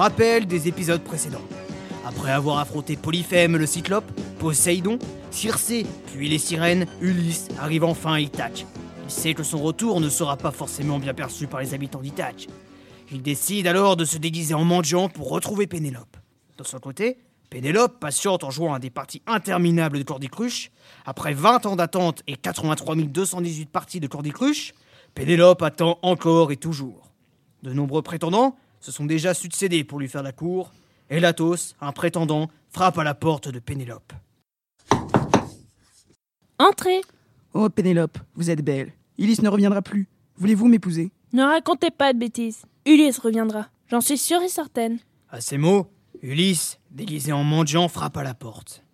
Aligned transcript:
rappel 0.00 0.46
des 0.46 0.66
épisodes 0.66 1.02
précédents. 1.02 1.46
Après 2.06 2.30
avoir 2.32 2.58
affronté 2.58 2.96
Polyphème 2.96 3.58
le 3.58 3.66
Cyclope, 3.66 4.10
Poséidon, 4.38 4.98
Circé, 5.30 5.84
puis 6.06 6.26
les 6.26 6.38
sirènes, 6.38 6.86
Ulysse 7.02 7.48
arrive 7.58 7.84
enfin 7.84 8.14
à 8.14 8.20
Ithaque. 8.20 8.64
Il 9.04 9.10
sait 9.10 9.34
que 9.34 9.42
son 9.42 9.58
retour 9.58 10.00
ne 10.00 10.08
sera 10.08 10.38
pas 10.38 10.52
forcément 10.52 10.98
bien 10.98 11.12
perçu 11.12 11.46
par 11.46 11.60
les 11.60 11.74
habitants 11.74 12.00
d'Ithaque. 12.00 12.48
Il 13.12 13.20
décide 13.20 13.66
alors 13.66 13.94
de 13.94 14.06
se 14.06 14.16
déguiser 14.16 14.54
en 14.54 14.64
mendiant 14.64 15.10
pour 15.10 15.28
retrouver 15.28 15.66
Pénélope. 15.66 16.16
De 16.56 16.64
son 16.64 16.78
côté, 16.78 17.18
Pénélope 17.50 18.00
patiente 18.00 18.42
en 18.42 18.50
jouant 18.50 18.72
à 18.72 18.78
des 18.78 18.88
parties 18.88 19.20
interminables 19.26 19.98
de 19.98 20.04
Cordicruche. 20.04 20.70
Après 21.04 21.34
20 21.34 21.66
ans 21.66 21.76
d'attente 21.76 22.22
et 22.26 22.36
83 22.36 22.96
218 22.96 23.68
parties 23.68 24.00
de 24.00 24.06
Cordicruche, 24.06 24.72
Pénélope 25.14 25.60
attend 25.60 25.98
encore 26.00 26.52
et 26.52 26.56
toujours. 26.56 27.10
De 27.62 27.74
nombreux 27.74 28.00
prétendants 28.00 28.56
se 28.80 28.90
sont 28.92 29.04
déjà 29.04 29.34
succédés 29.34 29.84
pour 29.84 30.00
lui 30.00 30.08
faire 30.08 30.22
la 30.22 30.32
cour, 30.32 30.72
et 31.10 31.20
Latos, 31.20 31.74
un 31.80 31.92
prétendant, 31.92 32.48
frappe 32.70 32.98
à 32.98 33.04
la 33.04 33.14
porte 33.14 33.48
de 33.48 33.58
Pénélope. 33.58 34.12
Entrez 36.58 37.00
Oh, 37.52 37.68
Pénélope, 37.68 38.18
vous 38.36 38.50
êtes 38.50 38.62
belle. 38.62 38.92
Ulysse 39.18 39.42
ne 39.42 39.48
reviendra 39.48 39.82
plus. 39.82 40.08
Voulez-vous 40.36 40.68
m'épouser? 40.68 41.10
Ne 41.32 41.42
racontez 41.42 41.90
pas 41.90 42.12
de 42.12 42.18
bêtises. 42.18 42.62
Ulysse 42.86 43.18
reviendra. 43.18 43.68
J'en 43.90 44.00
suis 44.00 44.18
sûre 44.18 44.40
et 44.42 44.48
certaine. 44.48 44.98
À 45.30 45.40
ces 45.40 45.58
mots, 45.58 45.86
Ulysse, 46.22 46.78
déguisé 46.90 47.32
en 47.32 47.42
mendiant, 47.42 47.88
frappe 47.88 48.16
à 48.16 48.22
la 48.22 48.34
porte. 48.34 48.84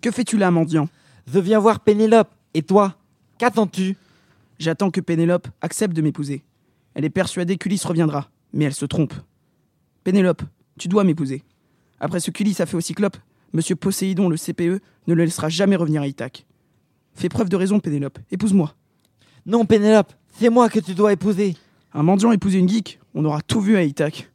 Que 0.00 0.10
fais-tu 0.10 0.36
là, 0.38 0.50
mendiant? 0.50 0.88
Je 1.26 1.38
viens 1.40 1.58
voir 1.58 1.80
Pénélope. 1.80 2.30
Et 2.54 2.62
toi? 2.62 2.96
Qu'attends-tu? 3.38 3.96
J'attends 4.58 4.90
que 4.90 5.00
Pénélope 5.00 5.48
accepte 5.60 5.94
de 5.96 6.02
m'épouser. 6.02 6.44
Elle 6.94 7.04
est 7.04 7.10
persuadée 7.10 7.56
qu'Ulysse 7.56 7.84
reviendra, 7.84 8.30
mais 8.52 8.64
elle 8.64 8.74
se 8.74 8.86
trompe. 8.86 9.14
Pénélope, 10.04 10.42
tu 10.78 10.88
dois 10.88 11.04
m'épouser. 11.04 11.42
Après 12.00 12.20
ce 12.20 12.30
qu'Ulysse 12.30 12.60
a 12.60 12.66
fait 12.66 12.76
au 12.76 12.80
Cyclope, 12.80 13.16
Monsieur 13.52 13.76
Poséidon, 13.76 14.28
le 14.28 14.36
CPE, 14.36 14.82
ne 15.06 15.14
le 15.14 15.24
laissera 15.24 15.48
jamais 15.48 15.76
revenir 15.76 16.02
à 16.02 16.06
Ithaque. 16.08 16.44
Fais 17.14 17.28
preuve 17.28 17.48
de 17.48 17.56
raison, 17.56 17.78
Pénélope. 17.78 18.18
Épouse-moi. 18.30 18.74
Non, 19.46 19.64
Pénélope, 19.64 20.12
c'est 20.32 20.50
moi 20.50 20.68
que 20.68 20.80
tu 20.80 20.94
dois 20.94 21.12
épouser. 21.12 21.56
Un 21.92 22.02
mendiant 22.02 22.32
épouser 22.32 22.58
une 22.58 22.68
geek, 22.68 22.98
on 23.14 23.24
aura 23.24 23.40
tout 23.42 23.60
vu 23.60 23.76
à 23.76 23.84
Ithaque. 23.84 24.30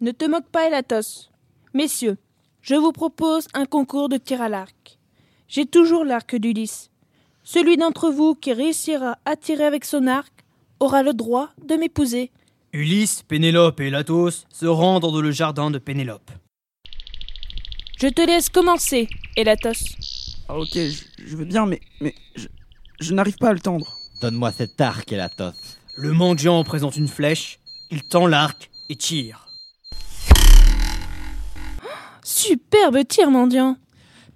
Ne 0.00 0.12
te 0.12 0.24
moque 0.24 0.46
pas, 0.46 0.68
Elatos. 0.68 1.30
Messieurs, 1.74 2.16
je 2.62 2.76
vous 2.76 2.92
propose 2.92 3.48
un 3.54 3.64
concours 3.64 4.08
de 4.08 4.16
tir 4.16 4.40
à 4.40 4.48
l'arc. 4.48 4.98
J'ai 5.48 5.66
toujours 5.66 6.04
l'arc 6.04 6.36
d'Ulysse. 6.36 6.90
Celui 7.42 7.76
d'entre 7.76 8.10
vous 8.10 8.36
qui 8.36 8.52
réussira 8.52 9.18
à 9.24 9.34
tirer 9.34 9.64
avec 9.64 9.84
son 9.84 10.06
arc 10.06 10.39
aura 10.80 11.02
le 11.02 11.12
droit 11.12 11.50
de 11.64 11.74
m'épouser. 11.76 12.32
Ulysse, 12.72 13.22
Pénélope 13.22 13.80
et 13.80 13.90
Latos 13.90 14.46
se 14.52 14.66
rendent 14.66 15.02
dans 15.02 15.20
le 15.20 15.30
jardin 15.30 15.70
de 15.70 15.78
Pénélope. 15.78 16.30
Je 18.00 18.08
te 18.08 18.22
laisse 18.22 18.48
commencer, 18.48 19.08
Elatos. 19.36 19.84
Ah, 20.48 20.58
ok, 20.58 20.72
je, 20.72 21.02
je 21.24 21.36
veux 21.36 21.44
bien, 21.44 21.66
mais, 21.66 21.80
mais 22.00 22.14
je, 22.34 22.46
je 23.00 23.12
n'arrive 23.12 23.36
pas 23.36 23.50
à 23.50 23.52
le 23.52 23.60
tendre. 23.60 23.94
Donne-moi 24.22 24.52
cet 24.52 24.80
arc, 24.80 25.12
Elatos. 25.12 25.54
Le 25.96 26.12
mendiant 26.12 26.64
présente 26.64 26.96
une 26.96 27.08
flèche, 27.08 27.58
il 27.90 28.02
tend 28.02 28.26
l'arc 28.26 28.70
et 28.88 28.96
tire. 28.96 29.46
Superbe 32.22 33.06
tir, 33.06 33.30
mendiant. 33.30 33.76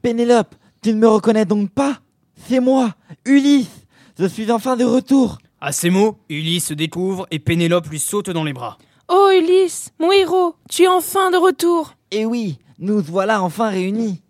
Pénélope, 0.02 0.54
tu 0.82 0.92
ne 0.92 0.98
me 0.98 1.08
reconnais 1.08 1.46
donc 1.46 1.70
pas? 1.70 2.00
C'est 2.46 2.60
moi, 2.60 2.94
Ulysse. 3.24 3.86
Je 4.18 4.26
suis 4.26 4.50
enfin 4.50 4.76
de 4.76 4.84
retour. 4.84 5.38
À 5.60 5.72
ces 5.72 5.90
mots, 5.90 6.18
Ulysse 6.28 6.66
se 6.66 6.74
découvre 6.74 7.26
et 7.30 7.38
Pénélope 7.38 7.88
lui 7.88 7.98
saute 7.98 8.30
dans 8.30 8.44
les 8.44 8.52
bras. 8.52 8.78
Oh, 9.08 9.30
Ulysse, 9.32 9.92
mon 9.98 10.12
héros, 10.12 10.56
tu 10.70 10.82
es 10.82 10.88
enfin 10.88 11.30
de 11.30 11.36
retour. 11.36 11.94
Et 12.10 12.24
oui, 12.24 12.58
nous 12.78 13.00
voilà 13.00 13.42
enfin 13.42 13.70
réunis. 13.70 14.22